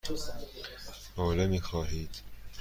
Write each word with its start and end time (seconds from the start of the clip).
حوله 1.15 1.47
می 1.47 1.59
خواهید؟ 1.61 2.09